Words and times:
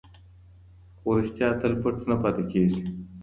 خو 0.99 1.09
رښتیا 1.19 1.49
تل 1.59 1.73
پټ 1.81 1.95
نه 2.09 2.15
پاتې 2.21 2.43
کېږي. 2.51 2.81